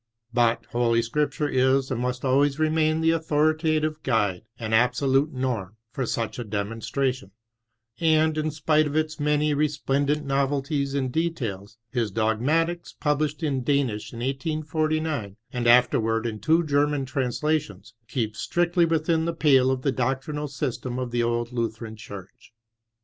[0.33, 6.07] But Holy Scripture is and must always remain the authoritative guide and absolute norm for
[6.07, 7.29] such a demonstration,
[7.99, 14.11] and, in spite of its many resplendent novelties in details, his Dogmatiea, published in Danish
[14.11, 19.83] in 1849, and afterward in two German trans lations, keeps strictly within the pale of
[19.83, 22.51] the doctrinal system of tne old Lutheran Church.